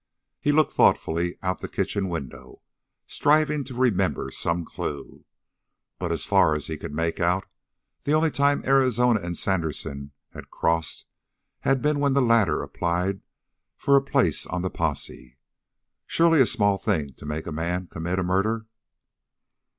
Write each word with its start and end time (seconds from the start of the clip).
He 0.39 0.51
looked 0.51 0.71
thoughtfully 0.71 1.37
out 1.43 1.59
the 1.59 1.67
kitchen 1.67 2.09
window, 2.09 2.63
striving 3.05 3.63
to 3.65 3.75
remember 3.75 4.31
some 4.31 4.65
clue. 4.65 5.25
But, 5.99 6.11
as 6.11 6.25
far 6.25 6.55
as 6.55 6.65
he 6.65 6.75
could 6.75 6.91
make 6.91 7.19
out, 7.19 7.45
the 8.03 8.13
only 8.13 8.31
time 8.31 8.63
Arizona 8.65 9.19
and 9.21 9.37
Sandersen 9.37 10.11
had 10.33 10.49
crossed 10.49 11.05
had 11.59 11.83
been 11.83 11.99
when 11.99 12.13
the 12.13 12.19
latter 12.23 12.63
applied 12.63 13.21
for 13.77 13.95
a 13.95 14.01
place 14.01 14.47
on 14.47 14.63
the 14.63 14.71
posse. 14.71 15.37
Surely 16.07 16.41
a 16.41 16.47
small 16.47 16.79
thing 16.79 17.13
to 17.17 17.25
make 17.27 17.45
a 17.45 17.51
man 17.51 17.85
commit 17.85 18.17
a 18.17 18.23
murder! 18.23 18.65